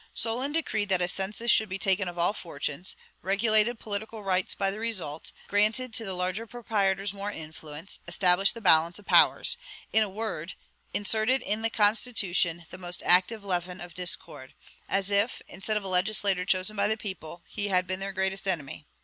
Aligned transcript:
Solon 0.15 0.51
decreed 0.51 0.89
that 0.89 0.99
a 1.03 1.07
census 1.07 1.51
should 1.51 1.69
be 1.69 1.77
taken 1.77 2.07
of 2.07 2.17
all 2.17 2.33
fortunes, 2.33 2.95
regulated 3.21 3.77
political 3.79 4.23
rights 4.23 4.55
by 4.55 4.71
the 4.71 4.79
result, 4.79 5.31
granted 5.47 5.93
to 5.93 6.03
the 6.03 6.15
larger 6.15 6.47
proprietors 6.47 7.13
more 7.13 7.31
influence, 7.31 7.99
established 8.07 8.55
the 8.55 8.61
balance 8.61 8.97
of 8.97 9.05
powers, 9.05 9.57
in 9.93 10.01
a 10.01 10.09
word, 10.09 10.55
inserted 10.91 11.43
in 11.43 11.61
the 11.61 11.69
constitution 11.69 12.65
the 12.71 12.79
most 12.79 13.03
active 13.05 13.43
leaven 13.43 13.79
of 13.79 13.93
discord; 13.93 14.55
as 14.89 15.11
if, 15.11 15.39
instead 15.47 15.77
of 15.77 15.83
a 15.83 15.87
legislator 15.87 16.45
chosen 16.45 16.75
by 16.75 16.87
the 16.87 16.97
people, 16.97 17.43
he 17.47 17.67
had 17.67 17.85
been 17.85 17.99
their 17.99 18.11
greatest 18.11 18.47
enemy. 18.47 18.87